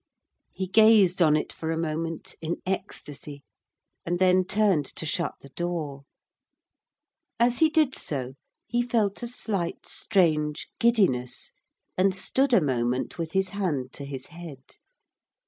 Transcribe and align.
He 0.51 0.65
gazed 0.65 1.21
on 1.21 1.35
it 1.37 1.53
for 1.53 1.69
a 1.69 1.77
moment 1.77 2.33
in 2.41 2.59
ecstasy 2.65 3.43
and 4.03 4.17
then 4.17 4.43
turned 4.45 4.87
to 4.95 5.05
shut 5.05 5.35
the 5.41 5.49
door. 5.49 6.05
As 7.39 7.59
he 7.59 7.69
did 7.69 7.93
so 7.93 8.33
he 8.65 8.81
felt 8.81 9.21
a 9.21 9.27
slight 9.27 9.87
strange 9.87 10.69
giddiness 10.79 11.53
and 11.99 12.15
stood 12.15 12.51
a 12.51 12.61
moment 12.61 13.19
with 13.19 13.33
his 13.33 13.49
hand 13.49 13.93
to 13.93 14.03
his 14.03 14.25
head. 14.33 14.63